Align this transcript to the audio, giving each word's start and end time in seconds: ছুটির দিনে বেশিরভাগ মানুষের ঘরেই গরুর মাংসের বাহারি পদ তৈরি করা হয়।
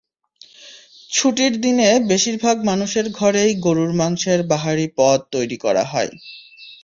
ছুটির 1.11 1.53
দিনে 1.61 1.89
বেশিরভাগ 2.09 2.57
মানুষের 2.63 3.05
ঘরেই 3.19 3.51
গরুর 3.65 3.91
মাংসের 3.93 4.39
বাহারি 4.51 4.87
পদ 4.97 5.19
তৈরি 5.33 5.57
করা 5.65 5.83
হয়। 5.85 6.11